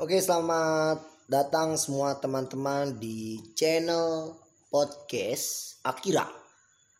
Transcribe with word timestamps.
Oke, 0.00 0.16
selamat 0.24 1.28
datang 1.28 1.76
semua 1.76 2.16
teman-teman 2.16 2.96
di 2.96 3.36
channel 3.52 4.32
podcast 4.72 5.76
Akira. 5.84 6.24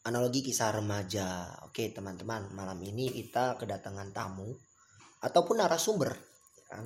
Analogi 0.04 0.44
kisah 0.44 0.76
remaja. 0.76 1.56
Oke, 1.64 1.88
teman-teman, 1.88 2.52
malam 2.52 2.76
ini 2.84 3.08
kita 3.08 3.56
kedatangan 3.56 4.12
tamu 4.12 4.52
ataupun 5.24 5.64
narasumber 5.64 6.12
ya 6.52 6.64
kan. 6.68 6.84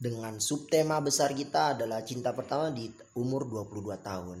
Dengan 0.00 0.40
subtema 0.40 1.04
besar 1.04 1.36
kita 1.36 1.76
adalah 1.76 2.00
cinta 2.00 2.32
pertama 2.32 2.72
di 2.72 2.88
umur 3.20 3.44
22 3.44 3.92
tahun. 4.00 4.40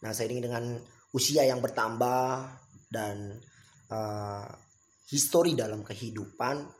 Nah, 0.00 0.10
seiring 0.16 0.48
dengan 0.48 0.64
usia 1.12 1.44
yang 1.44 1.60
bertambah 1.60 2.48
dan 2.88 3.36
uh, 3.92 4.48
histori 5.12 5.52
dalam 5.52 5.84
kehidupan 5.84 6.77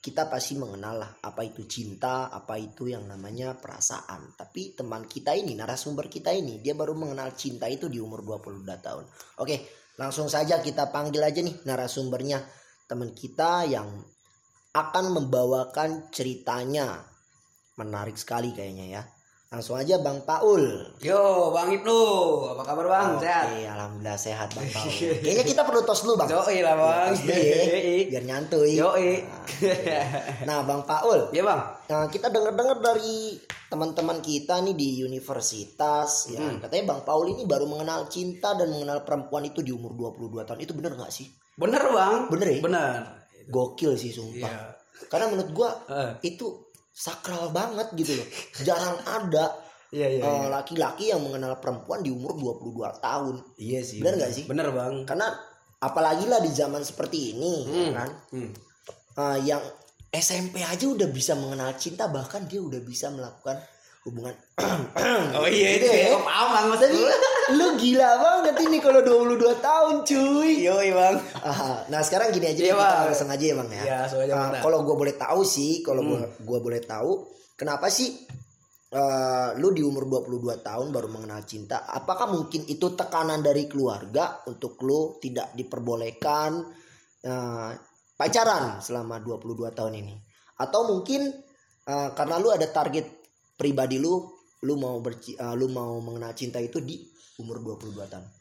kita 0.00 0.32
pasti 0.32 0.56
mengenal 0.56 0.96
lah 0.96 1.12
apa 1.20 1.44
itu 1.44 1.68
cinta, 1.68 2.32
apa 2.32 2.56
itu 2.56 2.88
yang 2.88 3.04
namanya 3.04 3.52
perasaan. 3.60 4.32
Tapi 4.32 4.72
teman 4.72 5.04
kita 5.04 5.36
ini, 5.36 5.52
narasumber 5.52 6.08
kita 6.08 6.32
ini, 6.32 6.56
dia 6.64 6.72
baru 6.72 6.96
mengenal 6.96 7.36
cinta 7.36 7.68
itu 7.68 7.92
di 7.92 8.00
umur 8.00 8.24
22 8.24 8.64
tahun. 8.80 9.04
Oke, 9.44 9.68
langsung 10.00 10.32
saja 10.32 10.64
kita 10.64 10.88
panggil 10.88 11.20
aja 11.20 11.44
nih 11.44 11.52
narasumbernya. 11.68 12.40
Teman 12.88 13.12
kita 13.12 13.68
yang 13.68 14.00
akan 14.72 15.04
membawakan 15.20 16.08
ceritanya. 16.08 17.04
Menarik 17.76 18.16
sekali 18.16 18.56
kayaknya 18.56 18.86
ya. 18.88 19.02
Langsung 19.50 19.74
aja 19.74 19.98
Bang 19.98 20.22
Paul. 20.22 20.62
Yo, 21.02 21.50
Bang 21.50 21.74
Ibnu, 21.74 21.98
apa 22.54 22.62
kabar 22.62 22.86
Bang? 22.86 23.18
Oke, 23.18 23.26
Sehat? 23.26 23.50
alhamdulillah 23.50 24.14
sehat 24.14 24.48
Bang 24.54 24.70
Paul. 24.70 24.86
Kayaknya 25.26 25.42
kita 25.42 25.62
perlu 25.66 25.82
tos 25.82 26.06
dulu 26.06 26.22
Bang. 26.22 26.30
Yoi 26.30 26.62
lah 26.62 26.78
Bang. 26.78 27.10
Tos 27.10 27.26
dulu 27.26 27.34
ya, 27.34 27.58
biar 28.14 28.24
nyantuy. 28.30 28.78
Yoi. 28.78 29.26
Nah, 30.46 30.62
Bang 30.62 30.86
Paul, 30.86 31.34
Ya 31.34 31.42
Bang. 31.42 31.66
Nah, 31.66 32.06
kita 32.06 32.30
dengar-dengar 32.30 32.78
dari 32.78 33.42
teman-teman 33.66 34.22
kita 34.22 34.62
nih 34.62 34.78
di 34.78 35.02
universitas 35.02 36.30
ya. 36.30 36.46
Hmm. 36.46 36.62
Katanya 36.62 36.94
Bang 36.94 37.02
Paul 37.02 37.34
ini 37.34 37.42
baru 37.42 37.66
mengenal 37.66 38.06
cinta 38.06 38.54
dan 38.54 38.70
mengenal 38.70 39.02
perempuan 39.02 39.50
itu 39.50 39.66
di 39.66 39.74
umur 39.74 39.98
22 40.14 40.46
tahun. 40.46 40.62
Itu 40.62 40.78
bener 40.78 40.94
nggak 40.94 41.10
sih? 41.10 41.26
Bener 41.58 41.82
Bang. 41.90 42.30
Bener 42.30 42.54
ya? 42.54 42.58
Bener. 42.62 42.98
Gokil 43.50 43.98
sih 43.98 44.14
sumpah. 44.14 44.46
Iya. 44.46 44.78
Karena 45.10 45.26
menurut 45.26 45.50
gua 45.50 45.70
Eh, 45.90 46.30
itu 46.30 46.69
sakral 47.00 47.48
banget 47.48 47.88
gitu 47.96 48.12
loh. 48.20 48.28
Jarang 48.60 49.00
ada 49.08 49.56
Iya 49.90 50.06
iya. 50.06 50.22
eh, 50.22 50.46
laki-laki 50.46 51.10
yang 51.10 51.18
mengenal 51.18 51.58
perempuan 51.58 51.98
di 51.98 52.14
umur 52.14 52.38
22 52.38 53.02
tahun. 53.02 53.42
Iya 53.58 53.80
sih. 53.82 53.98
Bener 53.98 54.22
nggak 54.22 54.32
sih? 54.36 54.44
Bener 54.46 54.70
Bang. 54.70 55.02
Karena 55.02 55.26
apalagi 55.82 56.30
lah 56.30 56.38
di 56.38 56.52
zaman 56.52 56.84
seperti 56.84 57.34
ini 57.34 57.52
ya 57.66 57.74
Hmm. 57.90 57.94
kan. 57.98 58.10
Hmm. 58.30 58.50
Eh, 59.18 59.38
yang 59.50 59.62
SMP 60.10 60.62
aja 60.62 60.86
udah 60.86 61.10
bisa 61.10 61.34
mengenal 61.34 61.74
cinta 61.74 62.06
bahkan 62.06 62.46
dia 62.46 62.62
udah 62.62 62.78
bisa 62.78 63.10
melakukan 63.10 63.58
hubungan 64.08 64.32
Oh 65.40 65.48
iya 65.48 65.76
itu 65.76 65.86
ya. 65.88 66.16
ya. 66.16 66.18
Paham 66.20 66.48
Bang 66.52 66.66
maksudnya. 66.72 67.12
lu 67.58 67.66
gila 67.76 68.10
banget 68.20 68.56
ini 68.64 68.78
kalau 68.80 69.00
22 69.04 69.60
tahun 69.60 69.94
cuy. 70.06 70.50
Yoi 70.64 70.88
Bang. 70.92 71.16
Ah, 71.44 71.84
nah 71.92 72.00
sekarang 72.00 72.32
gini 72.32 72.48
aja 72.52 72.60
Iya, 72.60 72.72
deh, 72.72 72.80
kita 72.80 73.04
langsung 73.12 73.30
aja 73.32 73.44
ya 73.44 73.54
bang 73.60 73.70
ya. 73.72 73.82
Iya, 73.84 73.98
Bang. 74.36 74.50
Hmm. 74.56 74.62
kalau 74.64 74.78
gue 74.84 74.96
boleh 74.96 75.14
tahu 75.16 75.40
sih, 75.44 75.84
kalau 75.84 76.00
gua 76.04 76.20
gua 76.44 76.58
boleh 76.64 76.80
tahu, 76.80 77.28
kenapa 77.56 77.92
sih 77.92 78.08
eh, 78.90 79.48
lu 79.60 79.68
di 79.76 79.82
umur 79.84 80.08
22 80.08 80.64
tahun 80.64 80.86
baru 80.92 81.08
mengenal 81.12 81.40
cinta? 81.44 81.84
Apakah 81.84 82.28
mungkin 82.32 82.64
itu 82.68 82.96
tekanan 82.96 83.44
dari 83.44 83.68
keluarga 83.68 84.40
untuk 84.48 84.80
lu 84.84 85.20
tidak 85.20 85.52
diperbolehkan 85.52 86.50
eh, 87.24 87.70
pacaran 88.16 88.80
selama 88.80 89.20
22 89.20 89.76
tahun 89.76 89.92
ini? 89.98 90.14
Atau 90.56 90.88
mungkin 90.88 91.20
eh, 91.84 92.08
karena 92.16 92.36
lu 92.40 92.48
ada 92.52 92.64
target 92.68 93.19
pribadi 93.60 94.00
lu, 94.00 94.16
lu 94.64 94.80
mau 94.80 94.96
berci 95.04 95.36
eh, 95.36 95.52
lu 95.52 95.68
mau 95.68 96.00
mengenal 96.00 96.32
cinta 96.32 96.56
itu 96.56 96.80
di 96.80 96.96
umur 97.36 97.60
22 97.60 98.08
tahun? 98.08 98.40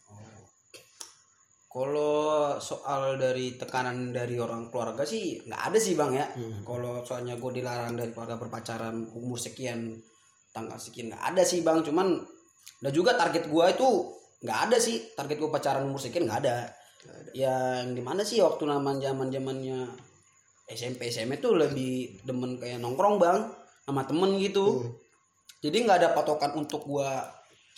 Kalau 1.69 2.57
soal 2.57 3.21
dari 3.21 3.53
tekanan 3.53 4.09
dari 4.09 4.41
orang 4.41 4.73
keluarga 4.73 5.05
sih 5.05 5.37
nggak 5.45 5.69
ada 5.69 5.77
sih 5.77 5.93
bang 5.93 6.11
ya. 6.17 6.25
Hmm. 6.33 6.65
Kalau 6.65 7.05
soalnya 7.05 7.37
gue 7.37 7.61
dilarang 7.61 7.93
dari 7.93 8.09
keluarga 8.09 8.41
berpacaran 8.41 9.05
umur 9.13 9.37
sekian 9.37 9.93
tanggal 10.49 10.81
sekian 10.81 11.13
nggak 11.13 11.25
ada 11.29 11.45
sih 11.45 11.61
bang. 11.61 11.85
Cuman 11.85 12.17
dan 12.81 12.89
juga 12.89 13.13
target 13.13 13.53
gue 13.53 13.65
itu 13.69 13.89
nggak 14.41 14.59
ada 14.65 14.77
sih 14.81 15.13
target 15.13 15.37
gue 15.37 15.49
pacaran 15.53 15.85
umur 15.85 16.01
sekian 16.01 16.25
nggak 16.25 16.41
ada. 16.41 16.73
Yang 17.37 17.85
di 17.93 18.01
mana 18.01 18.25
sih 18.25 18.41
waktu 18.41 18.65
zaman 18.65 18.97
zaman 18.97 19.29
zamannya 19.29 19.79
SMP 20.73 21.13
SMA 21.13 21.37
tuh 21.37 21.53
lebih 21.53 22.25
demen 22.25 22.57
kayak 22.57 22.81
nongkrong 22.81 23.21
bang 23.21 23.45
sama 23.85 24.09
temen 24.09 24.41
gitu. 24.41 24.89
Hmm. 24.89 25.08
Jadi 25.59 25.77
nggak 25.81 25.97
ada 25.97 26.09
patokan 26.11 26.55
untuk 26.55 26.83
gua 26.83 27.19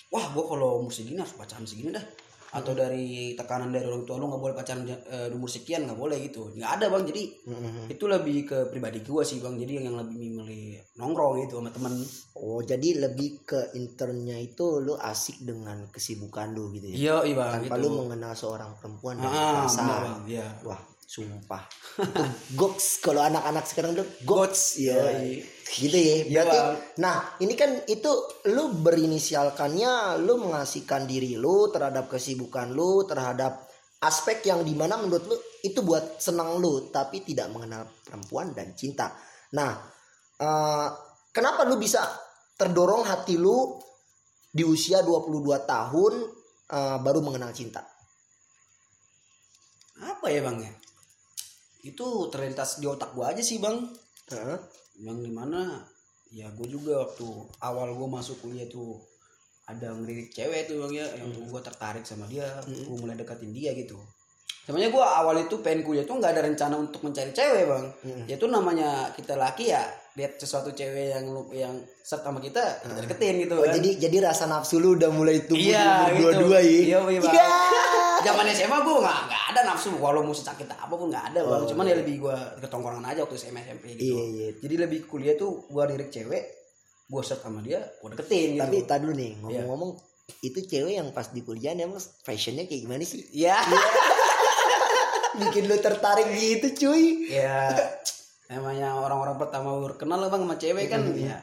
wah 0.08 0.26
gua 0.30 0.44
kalau 0.48 0.80
umur 0.80 0.92
segini 0.92 1.18
harus 1.18 1.34
pacaran 1.34 1.64
segini 1.64 1.90
dah. 1.90 2.04
Atau 2.52 2.76
dari 2.76 3.32
tekanan 3.32 3.72
dari 3.72 3.88
orang 3.88 4.04
tua 4.04 4.20
lu 4.20 4.28
nggak 4.28 4.44
boleh 4.44 4.52
pacaran 4.52 4.84
di 4.84 4.92
umur 5.32 5.48
sekian 5.48 5.88
nggak 5.88 5.96
boleh 5.96 6.20
gitu. 6.22 6.52
Nggak 6.52 6.72
ada 6.78 6.86
bang. 6.90 7.04
Jadi 7.06 7.24
Hmm. 7.48 7.88
itu 7.88 8.04
lebih 8.06 8.38
ke 8.44 8.58
pribadi 8.68 9.00
gua 9.02 9.24
sih 9.24 9.40
bang. 9.40 9.56
Jadi 9.56 9.72
yang, 9.80 9.86
yang 9.88 9.98
lebih 9.98 10.20
milih 10.20 10.64
nongkrong 10.94 11.40
gitu 11.42 11.58
sama 11.58 11.72
temen. 11.72 11.96
Oh, 12.36 12.60
jadi 12.60 12.90
lebih 13.02 13.48
ke 13.48 13.72
internnya 13.72 14.36
itu 14.38 14.78
lu 14.78 14.94
asik 14.94 15.40
dengan 15.40 15.88
kesibukan 15.88 16.52
lu 16.52 16.70
gitu 16.72 16.92
ya. 16.92 16.94
iya 16.94 17.16
iya 17.24 17.36
bang 17.36 17.52
Tanpa 17.64 17.76
gitu. 17.76 17.84
lu 17.88 18.04
mengenal 18.04 18.34
seorang 18.36 18.76
perempuan 18.76 19.16
dan 19.16 19.26
ah 19.26 19.64
perasaan. 19.64 19.88
bang. 19.88 20.22
Iya. 20.28 20.48
Wah, 20.68 20.82
sumpah. 21.12 21.68
goks 22.60 23.04
kalau 23.04 23.20
anak-anak 23.20 23.68
sekarang 23.68 24.00
tuh 24.00 24.08
goks. 24.24 24.80
Iya. 24.80 24.96
Yoi. 24.96 25.44
Gitu 25.68 25.98
ya. 26.00 26.16
Berarti 26.32 26.58
Bang. 26.58 26.76
nah, 27.04 27.18
ini 27.44 27.54
kan 27.60 27.84
itu 27.84 28.12
lu 28.48 28.80
berinisialkannya 28.80 30.24
lu 30.24 30.40
mengasihkan 30.40 31.04
diri 31.04 31.36
lu 31.36 31.68
terhadap 31.68 32.08
kesibukan 32.08 32.72
lu, 32.72 33.04
terhadap 33.04 33.68
aspek 34.00 34.40
yang 34.48 34.64
di 34.64 34.72
mana 34.72 34.96
menurut 34.96 35.28
lu 35.28 35.36
itu 35.68 35.84
buat 35.84 36.24
senang 36.24 36.64
lu 36.64 36.88
tapi 36.90 37.28
tidak 37.28 37.52
mengenal 37.52 37.92
perempuan 38.08 38.56
dan 38.56 38.72
cinta. 38.72 39.12
Nah, 39.52 39.84
eh, 40.40 40.88
kenapa 41.36 41.68
lu 41.68 41.76
bisa 41.76 42.08
terdorong 42.56 43.04
hati 43.04 43.36
lu 43.36 43.76
di 44.48 44.64
usia 44.64 45.04
22 45.04 45.60
tahun 45.68 46.14
eh, 46.72 46.98
baru 47.04 47.20
mengenal 47.20 47.52
cinta? 47.52 47.84
apa 50.02 50.26
ya 50.34 50.42
bang 50.42 50.58
ya 50.66 50.74
itu 51.82 52.08
terlintas 52.30 52.78
di 52.78 52.86
otak 52.86 53.14
gua 53.18 53.34
aja 53.34 53.42
sih 53.42 53.58
bang. 53.58 53.78
Heeh. 54.32 54.60
yang 55.02 55.18
di 55.18 55.34
mana 55.34 55.82
ya 56.30 56.48
gue 56.54 56.68
juga 56.70 57.04
waktu 57.04 57.26
awal 57.66 57.92
gue 57.98 58.08
masuk 58.08 58.40
kuliah 58.46 58.70
tuh 58.70 59.02
ada 59.68 59.92
ngelirik 59.92 60.30
cewek 60.32 60.70
tuh 60.70 60.88
bang 60.88 61.04
ya. 61.04 61.08
Yang 61.20 61.48
gue 61.50 61.62
tertarik 61.64 62.06
sama 62.06 62.30
dia. 62.30 62.48
Gue 62.64 62.96
mulai 62.96 63.18
deketin 63.18 63.52
dia 63.52 63.74
gitu. 63.74 63.98
Sebenarnya 64.62 64.94
gue 64.94 65.04
awal 65.04 65.36
itu 65.42 65.58
pengen 65.60 65.82
kuliah 65.82 66.06
tuh 66.06 66.22
nggak 66.22 66.38
ada 66.38 66.42
rencana 66.46 66.76
untuk 66.78 67.02
mencari 67.02 67.34
cewek 67.34 67.66
bang. 67.66 67.86
Mm. 68.06 68.24
ya 68.30 68.36
itu 68.38 68.48
namanya 68.48 68.90
kita 69.18 69.34
laki 69.34 69.74
ya 69.74 69.84
lihat 70.14 70.36
sesuatu 70.36 70.70
cewek 70.70 71.12
yang 71.12 71.26
lu 71.26 71.48
yang 71.50 71.72
set 71.98 72.20
sama 72.20 72.38
kita 72.38 72.60
kita 72.82 73.00
deketin 73.02 73.36
gitu 73.42 73.54
Oh, 73.54 73.64
kan 73.64 73.74
jadi 73.74 73.90
jadi 74.02 74.18
rasa 74.24 74.44
nafsu 74.46 74.76
lu 74.76 74.94
udah 74.94 75.08
mulai 75.08 75.40
tumbuh 75.42 75.64
Iya, 75.64 76.12
gitu. 76.12 76.20
dua-dua 76.22 76.58
ya. 76.60 76.68
Iya, 76.68 76.98
iya, 77.08 77.20
Bang. 77.20 77.32
Iya. 77.32 77.46
zaman 78.22 78.46
SMA 78.48 78.78
gue 78.80 78.96
nggak 78.98 79.20
nggak 79.26 79.44
ada 79.50 79.62
nafsu 79.66 79.88
walau 79.96 80.22
mau 80.22 80.30
sakit 80.30 80.68
apa 80.68 80.92
pun 80.92 81.08
nggak 81.08 81.26
ada 81.30 81.40
bang 81.42 81.58
Oh, 81.58 81.66
cuman 81.66 81.86
ya 81.86 81.96
lebih 81.96 82.16
gue 82.20 82.36
ketongkrongan 82.60 83.02
aja 83.04 83.20
waktu 83.22 83.34
SMA 83.36 83.62
SMP 83.64 83.86
gitu 83.96 84.04
Iya, 84.06 84.22
iya. 84.28 84.48
jadi 84.60 84.76
lebih 84.80 85.00
kuliah 85.06 85.34
tuh 85.34 85.66
gue 85.66 85.84
lirik 85.88 86.10
cewek 86.10 86.44
gue 87.08 87.22
set 87.22 87.40
sama 87.40 87.60
dia 87.60 87.82
gue 87.82 88.08
deketin 88.10 88.56
gitu 88.56 88.62
Tapi 88.62 88.78
tadi 88.84 89.02
dulu 89.02 89.14
nih 89.14 89.32
ngomong-ngomong 89.40 89.92
itu 90.40 90.60
cewek 90.62 90.94
yang 90.94 91.10
pas 91.10 91.28
di 91.28 91.42
kuliah 91.42 91.74
emang 91.74 91.98
fashionnya 92.22 92.64
kayak 92.64 92.82
gimana 92.82 93.02
sih? 93.02 93.26
ya 93.32 93.58
Bikin 95.34 95.64
lu 95.64 95.78
tertarik 95.78 96.28
gitu 96.30 96.68
cuy. 96.78 97.32
ya 97.32 97.72
namanya 98.52 99.00
orang-orang 99.00 99.40
pertama 99.40 99.80
baru 99.80 99.96
kenal 99.96 100.28
bang 100.28 100.44
sama 100.44 100.56
cewek 100.60 100.86
kan 100.86 101.02
Mm-hmm. 101.02 101.24
ya 101.24 101.38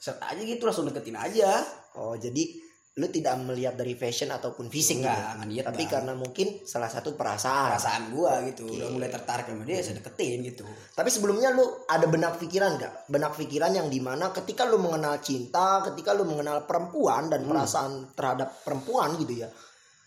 set 0.00 0.16
aja 0.20 0.40
gitu 0.40 0.64
langsung 0.64 0.88
deketin 0.88 1.16
aja 1.16 1.60
Oh 1.94 2.16
jadi 2.16 2.64
lu 2.94 3.10
tidak 3.10 3.34
melihat 3.42 3.74
dari 3.74 3.98
fashion 3.98 4.30
ataupun 4.30 4.70
fisik 4.70 5.02
Enggak, 5.02 5.18
gitu. 5.18 5.34
nggak 5.34 5.48
lihat, 5.50 5.64
Tapi 5.66 5.82
Bang. 5.82 5.90
karena 5.98 6.12
mungkin 6.14 6.46
salah 6.62 6.86
satu 6.86 7.18
perasaan. 7.18 7.74
perasaan 7.74 8.04
gue 8.10 8.32
gitu 8.54 8.64
udah 8.70 8.88
mulai 8.90 9.10
tertarik 9.10 9.50
sama 9.50 9.66
dia 9.66 9.82
saya 9.82 9.98
deketin 9.98 10.46
gitu 10.46 10.62
Tapi 10.94 11.10
sebelumnya 11.10 11.50
lu 11.50 11.66
ada 11.90 12.06
benak 12.06 12.38
pikiran 12.38 12.78
gak? 12.78 13.10
Benak 13.10 13.34
pikiran 13.34 13.74
yang 13.74 13.90
di 13.90 13.98
mana 13.98 14.30
ketika 14.30 14.62
lu 14.66 14.78
mengenal 14.78 15.18
cinta, 15.18 15.82
ketika 15.90 16.14
lu 16.14 16.22
mengenal 16.22 16.66
perempuan 16.66 17.26
Hmm. 17.26 17.32
dan 17.34 17.40
perasaan 17.46 17.92
terhadap 18.14 18.62
perempuan 18.62 19.18
gitu 19.18 19.42
ya, 19.42 19.48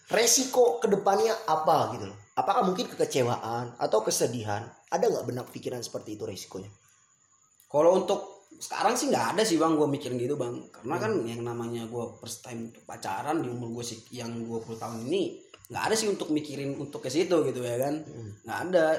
resiko 0.08 0.80
ke 0.80 0.88
depannya 0.88 1.36
apa 1.44 1.92
gitu 1.96 2.08
loh? 2.08 2.18
Apakah 2.36 2.64
mungkin 2.64 2.88
kekecewaan 2.88 3.76
atau 3.76 4.00
kesedihan? 4.00 4.64
Ada 4.88 5.06
nggak 5.06 5.26
benak 5.26 5.48
pikiran 5.52 5.80
seperti 5.80 6.16
itu 6.16 6.24
resikonya? 6.24 6.72
Kalau 7.68 7.92
untuk 7.94 8.20
sekarang 8.58 8.96
sih 8.96 9.12
nggak 9.12 9.36
ada 9.36 9.44
sih 9.44 9.56
bang 9.56 9.76
gue 9.76 9.86
mikirin 9.86 10.18
gitu 10.18 10.34
bang 10.34 10.56
karena 10.72 10.96
kan 10.98 11.12
yang 11.22 11.44
namanya 11.44 11.86
gue 11.86 12.06
first 12.18 12.42
time 12.42 12.72
untuk 12.72 12.82
pacaran 12.84 13.44
di 13.44 13.52
umur 13.52 13.70
gue 13.72 13.86
sih 13.86 14.00
yang 14.10 14.34
20 14.42 14.74
tahun 14.74 15.04
ini 15.06 15.22
nggak 15.68 15.84
ada 15.84 15.94
sih 15.94 16.08
untuk 16.08 16.32
mikirin 16.32 16.74
untuk 16.74 17.04
ke 17.04 17.12
situ 17.12 17.44
gitu 17.44 17.60
ya 17.60 17.78
kan 17.78 18.02
nggak 18.42 18.60
ada 18.66 18.98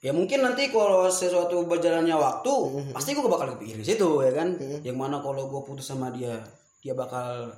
ya 0.00 0.10
mungkin 0.10 0.42
nanti 0.42 0.72
kalau 0.72 1.06
sesuatu 1.06 1.62
berjalannya 1.62 2.16
waktu 2.16 2.50
Mhm. 2.50 2.90
pasti 2.90 3.14
gue 3.14 3.22
bakal 3.22 3.54
kepikirin 3.54 3.84
situ 3.84 4.08
ya 4.18 4.32
kan 4.32 4.56
Mhm. 4.56 4.82
yang 4.82 4.96
mana 4.96 5.20
kalau 5.20 5.46
gue 5.46 5.60
putus 5.62 5.86
sama 5.86 6.10
dia 6.10 6.42
dia 6.80 6.96
bakal 6.96 7.52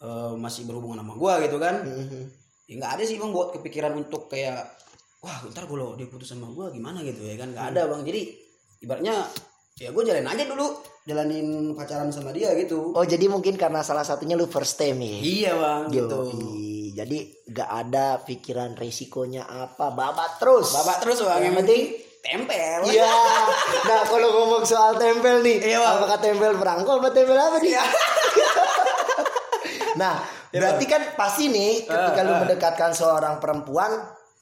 eh, 0.00 0.32
masih 0.34 0.64
berhubungan 0.64 1.00
sama 1.00 1.12
gue 1.12 1.32
gitu 1.44 1.58
kan 1.58 1.76
Mhm. 1.82 2.20
ya 2.64 2.74
nggak 2.78 2.92
ada 2.94 3.02
sih 3.02 3.18
bang 3.18 3.30
buat 3.30 3.52
kepikiran 3.52 3.92
untuk 3.98 4.28
kayak 4.28 4.64
wah 5.24 5.40
ntar 5.48 5.64
kalau 5.64 5.96
dia 5.96 6.04
putus 6.04 6.28
sama 6.28 6.46
gue 6.46 6.66
gimana 6.70 7.00
gitu 7.00 7.24
ya 7.24 7.34
kan 7.34 7.48
nggak 7.50 7.66
ada 7.72 7.88
bang 7.88 8.04
jadi 8.04 8.20
ibaratnya 8.78 9.14
ya 9.74 9.88
gue 9.88 10.02
jalanin 10.04 10.28
aja 10.28 10.44
dulu 10.44 10.66
jalanin 11.02 11.46
pacaran 11.72 12.08
sama 12.08 12.30
dia 12.30 12.52
gitu 12.54 12.92
Oh 12.92 13.02
jadi 13.02 13.26
mungkin 13.26 13.56
karena 13.56 13.80
salah 13.80 14.04
satunya 14.04 14.36
lu 14.36 14.46
first 14.46 14.76
time 14.76 15.00
ya. 15.00 15.16
iya 15.18 15.52
bang 15.54 15.82
gitu 15.90 16.20
Yoi. 16.30 16.72
Jadi 16.94 17.18
gak 17.44 17.66
ada 17.66 18.22
pikiran 18.22 18.78
resikonya 18.78 19.42
apa, 19.42 19.90
babat 19.90 20.38
terus. 20.38 20.70
bapak 20.70 21.02
terus 21.02 21.18
bang 21.20 21.42
yang 21.42 21.56
penting 21.58 21.90
tempel 22.22 22.80
Iya. 22.86 23.10
Nah 23.82 24.00
kalau 24.06 24.28
ngomong 24.30 24.62
soal 24.62 24.94
tempel 24.94 25.42
nih, 25.42 25.58
Iya, 25.60 25.82
Bang. 25.82 25.94
apakah 25.98 26.18
tempel 26.18 26.54
perangko 26.54 26.90
apa 26.96 27.08
tempel 27.10 27.34
apa 27.34 27.56
nih? 27.58 27.74
Iya. 27.74 27.84
nah 30.00 30.22
berarti 30.50 30.84
kan 30.86 31.02
pasti 31.14 31.50
nih 31.50 31.82
ketika 31.82 32.20
Ah, 32.22 32.24
lu 32.24 32.32
ah. 32.32 32.38
mendekatkan 32.40 32.90
seorang 32.94 33.42
perempuan, 33.42 33.90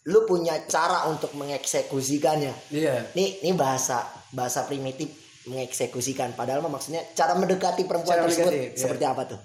lu 0.05 0.27
punya 0.27 0.67
cara 0.67 1.07
untuk 1.07 1.31
mengeksekusikannya. 1.33 2.51
iya 2.71 3.07
Nih, 3.15 3.39
ini 3.43 3.55
bahasa 3.55 4.03
bahasa 4.31 4.67
primitif 4.67 5.07
mengeksekusikan. 5.47 6.35
Padahal 6.35 6.59
mah 6.59 6.71
maksudnya 6.71 7.03
cara 7.13 7.35
mendekati 7.35 7.87
perempuan 7.87 8.19
Cara 8.19 8.27
tersebut 8.27 8.51
mendekati, 8.51 8.75
iya. 8.75 8.79
seperti 8.79 9.05
apa 9.07 9.23
tuh? 9.27 9.41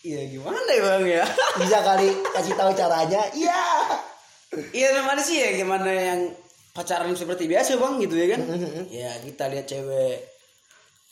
iya 0.00 0.24
gimana 0.26 0.64
ya 0.64 0.80
bang 0.82 1.04
ya 1.04 1.24
Bisa 1.60 1.78
kali 1.80 2.08
kasih 2.26 2.54
tahu 2.54 2.72
caranya? 2.72 3.20
Iya. 3.32 3.60
Iya 4.72 4.88
namanya 4.96 5.20
sih 5.20 5.36
ya 5.36 5.52
gimana 5.54 5.88
yang 5.88 6.20
pacaran 6.72 7.12
seperti 7.12 7.44
biasa 7.46 7.76
bang 7.76 7.94
gitu 8.00 8.14
ya 8.16 8.26
kan 8.32 8.40
Mm-hmm. 8.40 8.84
ya 8.88 9.10
kita 9.20 9.44
lihat 9.48 9.66
cewek 9.66 10.16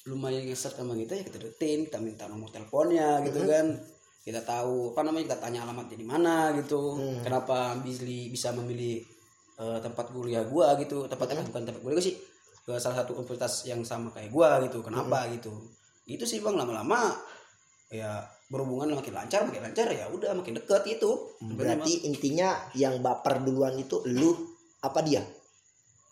lumayan 0.04 0.40
ngeset 0.42 0.72
sama 0.72 0.96
kita 0.96 1.14
ya 1.14 1.22
kita 1.22 1.36
deketin 1.38 1.84
kita 1.84 1.98
minta 1.98 2.24
nomor 2.26 2.48
teleponnya 2.48 3.20
gitu 3.22 3.40
Mm-hmm. 3.40 3.52
kan 3.52 3.66
kita 4.28 4.44
tahu 4.44 4.92
apa 4.92 5.00
namanya 5.02 5.32
kita 5.32 5.38
tanya 5.40 5.64
alamat 5.64 5.88
di 5.88 6.04
mana 6.04 6.52
gitu 6.52 7.00
Mm. 7.00 7.24
kenapa 7.24 7.72
Bisli 7.80 8.28
bisa 8.28 8.52
memilih 8.52 9.00
eh, 9.56 9.78
tempat 9.80 10.12
kuliah 10.12 10.44
gua 10.44 10.76
gitu 10.76 11.08
tempatnya 11.08 11.40
Mm-hmm. 11.40 11.48
bukan 11.48 11.62
tempat 11.64 11.80
kuliah 11.80 11.96
gua 11.96 12.04
sih 12.04 12.16
ke 12.62 12.76
salah 12.76 13.00
satu 13.00 13.16
universitas 13.16 13.64
yang 13.64 13.80
sama 13.80 14.12
kayak 14.12 14.28
gua 14.28 14.60
gitu 14.60 14.84
kenapa 14.84 15.24
Mm-hmm. 15.24 15.34
gitu 15.40 15.52
itu 16.08 16.24
sih 16.24 16.38
bang 16.38 16.54
lama-lama 16.54 17.16
ya 17.88 18.20
berhubungan 18.46 18.92
makin 18.94 19.12
lancar 19.12 19.44
makin 19.44 19.60
lancar 19.62 19.88
ya 19.88 20.08
udah 20.08 20.32
makin 20.32 20.56
deket 20.56 20.84
itu 20.90 21.10
Berarti 21.40 22.04
intinya 22.04 22.52
yang 22.74 23.00
baper 23.00 23.40
duluan 23.40 23.76
itu 23.76 24.00
lu 24.06 24.32
apa 24.78 25.00
dia? 25.00 25.20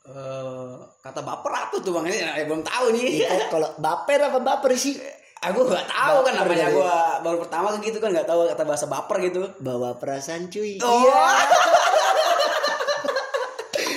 Eh, 0.07 0.75
kata 1.03 1.21
baper 1.21 1.53
apa 1.53 1.77
tuh 1.81 1.91
bang? 1.93 2.07
Ini 2.07 2.45
belum 2.47 2.63
tahu 2.63 2.87
nih. 2.95 3.27
Itu 3.27 3.45
kalau 3.51 3.75
baper 3.77 4.21
apa 4.23 4.39
baper 4.39 4.73
sih? 4.73 4.95
Aku 5.53 5.63
nggak 5.63 5.87
tahu 5.87 6.19
kan 6.27 6.35
namanya 6.43 6.67
gua 6.75 7.23
baru 7.23 7.37
pertama 7.47 7.71
kan 7.71 7.79
gitu 7.79 8.03
kan 8.03 8.11
nggak 8.11 8.27
tahu 8.27 8.51
kata 8.51 8.63
bahasa 8.67 8.87
baper 8.91 9.17
gitu. 9.31 9.47
Bawa 9.63 9.95
perasaan 9.95 10.51
cuy. 10.51 10.83
Oh. 10.83 11.07
Iya. 11.07 11.23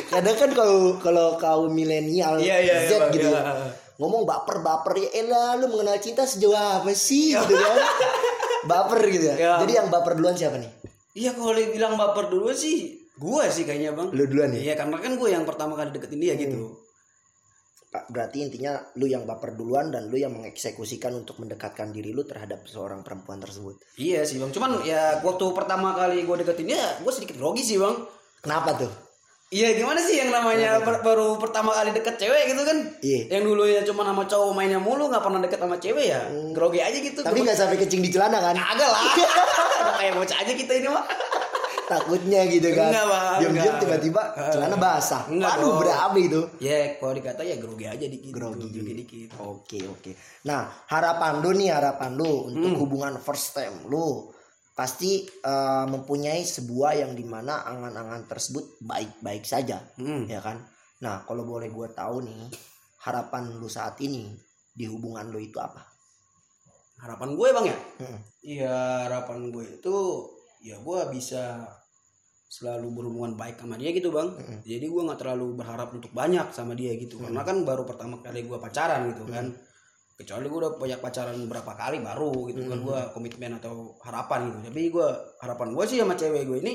Kadang 0.14 0.38
kan 0.38 0.52
kalau 0.58 0.98
kalau 0.98 1.38
kaum 1.38 1.70
milenial 1.70 2.42
Iya 2.42 2.58
iya 2.62 2.76
Z 2.90 2.92
iya. 2.98 3.08
Gitu 3.14 3.28
iya. 3.30 3.42
ya. 3.42 3.54
Ngomong 3.98 4.26
baper 4.30 4.62
baper 4.62 4.94
ya 4.98 5.10
elah 5.26 5.58
lu 5.58 5.70
mengenal 5.74 5.98
cinta 6.02 6.26
sejauh 6.26 6.54
apa 6.54 6.94
sih 6.94 7.34
gitu 7.34 7.56
kan. 7.58 7.78
baper 8.70 9.00
gitu 9.10 9.26
ya. 9.34 9.36
Iya. 9.38 9.54
Jadi 9.66 9.72
yang 9.74 9.88
baper 9.90 10.14
duluan 10.18 10.38
siapa 10.38 10.58
nih? 10.62 10.70
Iya 11.18 11.34
kalau 11.34 11.54
dibilang 11.58 11.98
baper 11.98 12.30
dulu 12.30 12.54
sih 12.54 13.10
gua 13.18 13.50
sih 13.50 13.66
kayaknya 13.66 13.98
bang. 13.98 14.10
Lu 14.14 14.24
duluan 14.30 14.54
ya. 14.54 14.60
Iya 14.70 14.74
karena 14.78 14.98
kan 15.02 15.18
gue 15.18 15.30
yang 15.30 15.46
pertama 15.50 15.74
kali 15.74 15.90
deketin 15.94 16.22
dia 16.22 16.34
gitu. 16.38 16.89
Pak, 17.90 18.14
Berarti 18.14 18.46
intinya 18.46 18.78
lu 19.02 19.10
yang 19.10 19.26
baper 19.26 19.58
duluan 19.58 19.90
dan 19.90 20.06
lu 20.14 20.18
yang 20.22 20.30
mengeksekusikan 20.30 21.10
untuk 21.18 21.42
mendekatkan 21.42 21.90
diri 21.90 22.14
lu 22.14 22.22
terhadap 22.22 22.62
seorang 22.70 23.02
perempuan 23.02 23.42
tersebut. 23.42 23.82
Iya 23.98 24.22
sih 24.30 24.38
bang. 24.38 24.54
Cuman 24.54 24.86
ya 24.86 25.18
waktu 25.26 25.46
pertama 25.58 25.98
kali 25.98 26.22
gue 26.22 26.36
deketin 26.46 26.70
dia, 26.70 26.86
gue 27.02 27.10
sedikit 27.10 27.42
grogi 27.42 27.66
sih 27.66 27.82
bang. 27.82 27.98
Kenapa 28.46 28.78
tuh? 28.78 28.92
Iya 29.50 29.74
gimana 29.74 29.98
sih 29.98 30.22
yang 30.22 30.30
namanya 30.30 30.78
ber- 30.86 31.02
baru 31.02 31.42
pertama 31.42 31.74
kali 31.74 31.90
deket 31.90 32.22
cewek 32.22 32.54
gitu 32.54 32.62
kan? 32.62 32.78
Iya. 33.02 33.34
Yang 33.34 33.44
dulunya 33.50 33.82
cuma 33.82 34.06
sama 34.06 34.30
cowok 34.30 34.54
mainnya 34.54 34.78
mulu 34.78 35.10
nggak 35.10 35.26
pernah 35.26 35.42
deket 35.42 35.58
sama 35.58 35.82
cewek 35.82 36.06
ya, 36.06 36.22
grogi 36.54 36.86
aja 36.86 36.94
gitu. 36.94 37.26
Tapi 37.26 37.42
nggak 37.42 37.58
sampai 37.58 37.82
kecing 37.82 38.06
di 38.06 38.14
celana 38.14 38.38
kan? 38.38 38.54
Kagak 38.54 38.90
lah. 38.94 39.02
Kayak 39.98 40.14
bocah 40.14 40.38
aja 40.46 40.54
kita 40.54 40.74
ini 40.78 40.94
mah. 40.94 41.02
Takutnya 41.90 42.46
gitu 42.46 42.70
kan. 42.72 42.94
Enggak, 42.94 43.06
Bang, 43.10 43.38
Diam-diam 43.42 43.76
tiba-tiba 43.82 44.22
celana 44.54 44.78
basah. 44.78 45.26
Enggak 45.26 45.54
Waduh, 45.58 45.66
dong. 45.66 45.78
berabe 45.82 46.20
itu. 46.22 46.42
Ya 46.62 46.78
kalau 46.96 47.14
dikata 47.18 47.42
ya 47.42 47.58
grogi 47.58 47.86
aja 47.90 48.06
dikit. 48.06 48.30
Grogi. 48.30 48.70
Grogi 48.70 48.94
dikit. 48.94 49.30
Oke, 49.42 49.80
oke. 49.84 50.12
Nah, 50.46 50.70
harapan 50.86 51.42
lu 51.42 51.50
nih, 51.52 51.74
harapan 51.74 52.14
lu 52.14 52.48
untuk 52.48 52.70
Hmm. 52.70 52.80
hubungan 52.80 53.14
first 53.18 53.58
time 53.58 53.90
lu 53.90 54.30
pasti 54.72 55.26
eh, 55.26 55.86
mempunyai 55.90 56.40
sebuah 56.40 56.96
yang 56.96 57.12
di 57.12 57.26
mana 57.26 57.66
angan-angan 57.66 58.30
tersebut 58.30 58.80
baik-baik 58.80 59.44
saja, 59.44 59.82
Hmm. 59.98 60.24
ya 60.24 60.40
kan? 60.40 60.62
Nah, 61.02 61.26
kalau 61.26 61.44
boleh 61.44 61.68
gue 61.68 61.88
tahu 61.90 62.22
nih, 62.24 62.48
harapan 63.02 63.58
lu 63.58 63.68
saat 63.68 63.98
ini 64.00 64.30
di 64.70 64.86
hubungan 64.86 65.28
lu 65.28 65.40
itu 65.40 65.58
apa? 65.58 65.84
Harapan 67.00 67.32
gue 67.32 67.48
bang 67.50 67.66
ya. 67.66 67.78
Hmm. 67.98 68.20
Iya 68.40 68.76
harapan 69.08 69.52
gue 69.52 69.66
itu 69.80 69.96
ya 70.60 70.76
gue 70.78 71.00
bisa 71.10 71.64
selalu 72.50 72.90
berhubungan 72.90 73.38
baik 73.38 73.62
sama 73.62 73.78
dia 73.78 73.94
gitu 73.94 74.10
bang. 74.10 74.34
Mm-mm. 74.34 74.66
Jadi 74.66 74.86
gue 74.90 75.02
nggak 75.06 75.20
terlalu 75.22 75.54
berharap 75.62 75.94
untuk 75.94 76.10
banyak 76.10 76.50
sama 76.50 76.74
dia 76.74 76.98
gitu. 76.98 77.22
Karena 77.22 77.46
kan 77.46 77.62
baru 77.62 77.86
pertama 77.86 78.18
kali 78.26 78.50
gue 78.50 78.58
pacaran 78.58 79.14
gitu 79.14 79.30
kan. 79.30 79.54
Kecuali 80.18 80.50
gue 80.50 80.60
udah 80.60 80.74
banyak 80.82 81.00
pacaran 81.00 81.38
berapa 81.46 81.72
kali 81.78 82.02
baru 82.02 82.50
gitu 82.50 82.66
kan 82.66 82.82
gue 82.82 83.00
komitmen 83.14 83.62
atau 83.62 83.96
harapan 84.02 84.50
gitu. 84.50 84.58
Tapi 84.74 84.82
gue 84.90 85.08
harapan 85.46 85.68
gue 85.78 85.86
sih 85.86 86.02
sama 86.02 86.18
cewek 86.18 86.50
gue 86.50 86.58
ini 86.66 86.74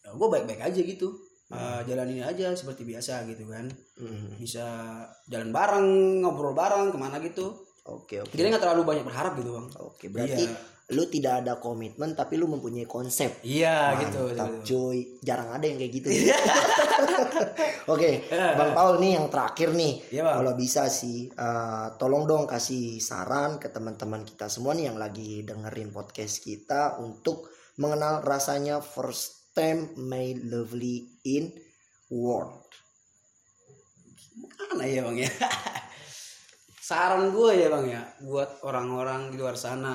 ya 0.00 0.16
gue 0.16 0.28
baik-baik 0.32 0.64
aja 0.64 0.80
gitu. 0.80 1.12
Eh, 1.50 1.80
jalanin 1.82 2.22
aja 2.22 2.54
seperti 2.54 2.86
biasa 2.86 3.26
gitu 3.28 3.44
kan. 3.50 3.68
Hmm. 3.98 4.38
Bisa 4.38 4.64
jalan 5.28 5.50
bareng, 5.50 5.88
ngobrol 6.24 6.56
bareng 6.56 6.88
ke 6.88 6.96
mana 6.96 7.18
gitu. 7.20 7.68
Oke, 7.90 8.22
oke. 8.22 8.30
Jadi 8.30 8.46
nggak 8.46 8.62
terlalu 8.62 8.82
banyak 8.86 9.04
berharap 9.04 9.32
gitu 9.34 9.50
bang. 9.52 9.66
Oke, 9.82 10.06
berarti 10.08 10.44
Iya. 10.46 10.68
lu 10.90 11.06
tidak 11.06 11.34
ada 11.42 11.58
komitmen 11.58 12.14
tapi 12.14 12.34
lu 12.34 12.46
mempunyai 12.46 12.82
konsep. 12.84 13.42
Iya 13.42 13.94
gitu. 14.02 14.30
Mantap, 14.30 14.50
gitu. 14.62 14.90
cuy. 14.90 14.98
Jarang 15.20 15.50
ada 15.50 15.64
yang 15.64 15.78
kayak 15.78 15.92
gitu. 15.92 16.08
Oke, 17.94 18.26
Eh, 18.26 18.52
Bang 18.54 18.70
Paul 18.70 18.98
nih 18.98 19.18
yang 19.18 19.26
terakhir 19.26 19.70
nih. 19.70 20.02
Iya, 20.10 20.22
Bang. 20.22 20.36
Kalau 20.42 20.52
bisa 20.54 20.86
sih, 20.86 21.26
eh, 21.26 21.86
tolong 21.94 22.26
dong 22.26 22.44
kasih 22.44 22.98
saran 22.98 23.58
ke 23.58 23.70
teman-teman 23.70 24.22
kita 24.22 24.46
semua 24.46 24.74
nih 24.74 24.90
yang 24.90 24.98
lagi 24.98 25.42
dengerin 25.42 25.90
podcast 25.90 26.42
kita 26.42 26.98
untuk 26.98 27.50
mengenal 27.76 28.20
rasanya 28.20 28.82
first 28.82 29.54
time 29.54 29.90
my 29.96 30.30
lovely 30.46 31.06
in 31.22 31.50
world. 32.10 32.66
Mana 34.70 34.86
ya 34.86 35.02
bang 35.02 35.26
ya? 35.26 35.30
Saran 36.90 37.30
gue 37.30 37.54
ya 37.54 37.70
bang 37.70 37.86
ya 37.86 38.02
buat 38.26 38.66
orang-orang 38.66 39.30
di 39.30 39.38
luar 39.38 39.54
sana 39.54 39.94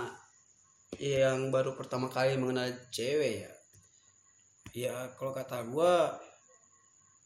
yang 0.96 1.52
baru 1.52 1.76
pertama 1.76 2.08
kali 2.08 2.40
mengenal 2.40 2.72
cewek 2.88 3.44
ya. 3.44 3.52
Ya 4.72 4.96
kalau 5.20 5.36
kata 5.36 5.68
gue 5.68 5.94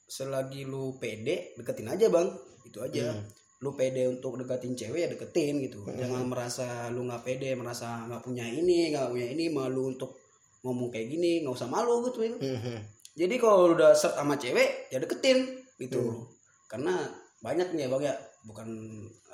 selagi 0.09 0.65
lu 0.65 0.97
pede 0.97 1.53
deketin 1.53 1.85
aja 1.85 2.09
bang 2.09 2.33
itu 2.65 2.81
aja. 2.81 3.13
Hmm. 3.13 3.29
Lu 3.61 3.77
pede 3.77 4.09
untuk 4.09 4.41
deketin 4.41 4.73
cewek 4.73 5.05
ya 5.05 5.09
deketin 5.13 5.61
gitu. 5.61 5.85
Jangan 5.85 6.25
merasa 6.25 6.89
lu 6.89 7.05
nggak 7.05 7.21
pede, 7.21 7.53
merasa 7.53 8.09
nggak 8.09 8.25
punya 8.25 8.49
ini, 8.49 8.89
nggak 8.89 9.13
punya 9.13 9.27
ini, 9.29 9.53
malu 9.53 9.93
untuk 9.93 10.17
ngomong 10.65 10.89
kayak 10.89 11.13
gini, 11.13 11.45
nggak 11.45 11.53
usah 11.53 11.69
malu 11.69 12.09
gitu. 12.09 12.25
Mhm. 12.25 12.77
Jadi 13.13 13.35
kalau 13.37 13.77
udah 13.77 13.93
set 13.93 14.17
sama 14.17 14.33
cewek 14.33 14.89
ya 14.89 14.97
deketin 14.97 15.45
gitu. 15.77 16.25
Karena 16.65 17.05
banyak 17.45 17.77
nih 17.77 17.85
ya 17.85 17.89
bang 17.93 18.03
ya, 18.09 18.15
bukan 18.47 18.67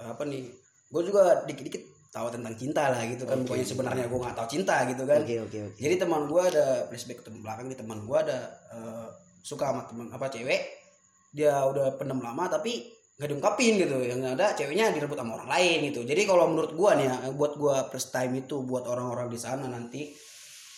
apa 0.02 0.24
nih. 0.26 0.50
Gue 0.90 1.02
juga 1.06 1.44
dikit-dikit 1.46 1.96
tahu 2.16 2.32
tentang 2.32 2.56
cinta 2.56 2.88
lah 2.88 3.04
gitu 3.04 3.28
kan. 3.28 3.44
Pokoknya 3.44 3.68
sebenarnya 3.68 4.06
gue 4.08 4.20
nggak 4.24 4.38
tahu 4.40 4.48
cinta 4.48 4.76
gitu 4.88 5.04
kan. 5.04 5.20
Oke, 5.20 5.36
oke, 5.44 5.60
oke. 5.68 5.80
Jadi 5.84 5.96
teman 6.00 6.32
gue 6.32 6.42
ada 6.42 6.88
flashback 6.88 7.20
ke 7.28 7.30
belakang 7.44 7.68
nih 7.68 7.76
teman 7.76 8.00
gue 8.08 8.18
ada 8.18 8.40
eh, 8.72 9.08
suka 9.44 9.76
sama 9.76 9.84
teman 9.84 10.08
apa 10.16 10.32
cewek. 10.32 10.62
Dia 11.36 11.68
udah 11.68 12.00
pendem 12.00 12.24
lama 12.24 12.48
tapi 12.48 12.88
nggak 13.20 13.30
diungkapin 13.36 13.74
gitu. 13.84 14.00
Yang 14.00 14.20
ada 14.40 14.56
ceweknya 14.56 14.96
direbut 14.96 15.20
sama 15.20 15.36
orang 15.44 15.52
lain 15.52 15.92
gitu. 15.92 16.08
Jadi 16.08 16.22
kalau 16.24 16.48
menurut 16.48 16.72
gue 16.72 16.92
nih 17.04 17.08
ya, 17.12 17.16
buat 17.36 17.60
gue 17.60 17.76
first 17.92 18.16
time 18.16 18.32
itu 18.40 18.64
buat 18.64 18.88
orang-orang 18.88 19.28
di 19.28 19.40
sana 19.40 19.68
nanti 19.68 20.16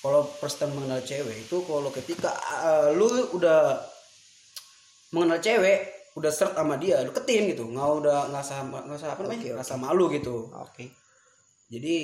kalau 0.02 0.26
first 0.26 0.58
time 0.58 0.74
mengenal 0.74 1.06
cewek 1.06 1.46
itu 1.46 1.62
kalau 1.70 1.94
ketika 1.94 2.34
eh, 2.66 2.90
lu 2.98 3.06
udah 3.38 3.78
mengenal 5.14 5.38
cewek 5.38 5.97
udah 6.18 6.32
seret 6.34 6.58
sama 6.58 6.82
dia 6.82 7.06
deketin 7.06 7.54
gitu 7.54 7.70
nggak 7.70 7.88
udah 8.02 8.20
nggak 8.34 8.42
usah 8.42 8.60
nggak 8.66 8.98
usah 8.98 9.10
apa 9.14 9.22
namanya 9.22 9.38
Oke, 9.38 9.46
oke. 9.46 9.54
nggak 9.54 9.68
usah 9.70 9.78
malu 9.78 10.06
gitu 10.10 10.36
Oke. 10.50 10.86
jadi 11.70 11.96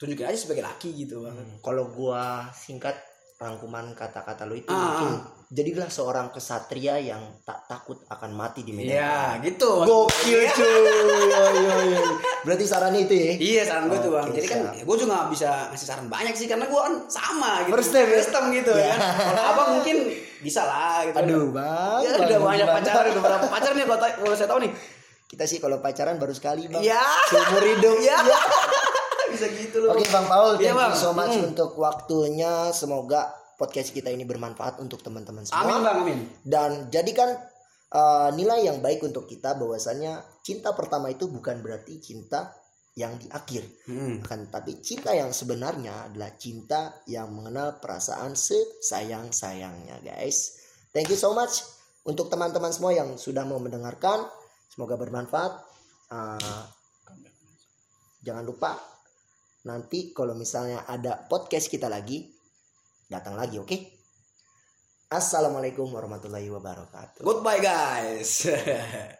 tunjukin 0.00 0.24
aja 0.32 0.38
sebagai 0.40 0.64
laki 0.64 0.96
gitu 0.96 1.28
Hmm, 1.28 1.60
Kalau 1.60 1.92
gua 1.92 2.48
singkat 2.56 2.96
rangkuman 3.40 3.96
kata-kata 3.96 4.44
lu 4.44 4.52
itu 4.54 4.68
Ah, 4.68 4.76
mungkin 5.00 5.10
jadilah 5.48 5.88
seorang 5.88 6.28
kesatria 6.28 7.00
yang 7.00 7.18
tak 7.40 7.64
takut 7.64 7.96
akan 8.06 8.30
mati 8.30 8.60
di 8.60 8.70
medan. 8.70 8.92
Iya, 8.92 9.16
gitu. 9.42 9.80
Gokil 9.80 10.44
cuy. 10.46 10.76
Yo, 11.24 11.42
yo, 11.56 11.74
yo. 11.88 12.02
Berarti 12.42 12.64
sarannya 12.64 13.00
itu 13.02 13.14
ya. 13.16 13.32
Iya 13.34 13.62
saran 13.64 13.88
gue 13.88 13.96
tuh 13.98 14.12
bang. 14.12 14.28
Oke, 14.28 14.36
Jadi 14.36 14.46
kan 14.46 14.58
siap. 14.68 14.84
gue 14.84 14.96
juga 14.96 15.12
gak 15.16 15.28
bisa 15.32 15.48
ngasih 15.68 15.86
saran 15.88 16.06
banyak 16.06 16.34
sih 16.34 16.46
karena 16.46 16.68
gue 16.68 16.76
kan 16.78 16.94
sama 17.08 17.64
gitu. 17.64 17.72
First 17.72 17.88
step 17.90 18.04
ya? 18.04 18.12
First 18.14 18.28
step 18.28 18.44
gitu 18.52 18.72
Iya. 18.72 18.92
kan. 18.92 18.98
Kalau 19.26 19.42
abang 19.48 19.68
mungkin 19.74 19.96
bisa 20.38 20.62
lah 20.62 21.00
gitu. 21.02 21.16
Aduh, 21.18 21.44
Bang. 21.50 21.98
Ya, 21.98 22.10
Bang, 22.12 22.20
udah 22.22 22.38
banyak 22.38 22.66
gimana? 22.66 22.78
pacaran, 22.78 23.08
udah 23.10 23.22
berapa 23.24 23.46
pacar 23.48 23.72
nih 23.72 23.84
kalau 23.88 24.36
saya 24.36 24.48
tahu 24.48 24.60
nih. 24.60 24.72
Kita 25.26 25.46
sih 25.46 25.58
kalau 25.58 25.78
pacaran 25.78 26.18
baru 26.18 26.34
sekali, 26.34 26.66
Bang. 26.66 26.82
Iya. 26.82 27.00
Seumur 27.26 27.64
hidup. 27.64 27.96
Iya. 27.96 28.18
Bisa 29.40 29.56
gitu 29.56 29.76
loh. 29.80 29.96
Oke, 29.96 30.04
Bang 30.06 30.26
Paul, 30.26 30.48
thank 30.54 30.68
Iya, 30.68 30.72
Bang. 30.76 30.92
you 30.92 31.00
so 31.00 31.10
much 31.10 31.32
Hmm. 31.32 31.48
untuk 31.48 31.70
waktunya. 31.74 32.68
Semoga 32.70 33.32
podcast 33.56 33.90
kita 33.90 34.08
ini 34.08 34.22
bermanfaat 34.22 34.76
untuk 34.78 35.00
teman-teman 35.00 35.44
semua. 35.44 35.64
Amin 35.64 35.80
bang, 35.80 35.96
amin. 35.98 36.18
dan 36.42 36.70
jadikan 36.88 37.28
uh, 37.90 38.28
nilai 38.30 38.64
yang 38.64 38.80
baik 38.80 39.00
untuk 39.00 39.24
kita 39.24 39.52
bahwasannya 39.52 40.16
cinta 40.40 40.72
pertama 40.72 41.08
itu 41.08 41.24
bukan 41.26 41.60
berarti 41.60 41.96
cinta 41.98 42.52
yang 42.92 43.16
di 43.16 43.28
akhir 43.28 43.64
Hmm. 43.84 44.20
akan 44.20 44.48
tapi 44.48 44.80
cinta 44.80 45.12
yang 45.12 45.30
sebenarnya 45.30 46.08
adalah 46.08 46.32
cinta 46.34 47.04
yang 47.04 47.30
mengenal 47.30 47.76
perasaan 47.76 48.32
sesayang-sayangnya 48.32 50.00
guys 50.00 50.56
thank 50.90 51.06
you 51.06 51.14
so 51.14 51.30
much 51.30 51.60
untuk 52.02 52.26
teman-teman 52.26 52.72
semua 52.72 52.90
yang 52.90 53.14
sudah 53.14 53.44
mau 53.44 53.56
mendengarkan 53.56 54.24
semoga 54.68 54.96
bermanfaat 54.96 55.68
Uh, 56.10 56.66
jangan 58.18 58.42
lupa 58.42 58.74
nanti 59.66 60.12
kalau 60.16 60.32
misalnya 60.32 60.88
ada 60.88 61.26
podcast 61.28 61.68
kita 61.68 61.90
lagi 61.90 62.28
datang 63.10 63.36
lagi 63.36 63.60
oke 63.60 63.78
Assalamualaikum 65.10 65.90
warahmatullahi 65.90 66.46
wabarakatuh 66.54 67.26
Goodbye 67.26 67.58
guys. 67.58 68.46